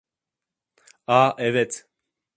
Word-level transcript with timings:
Ah 1.07 1.35
evet. 1.37 1.87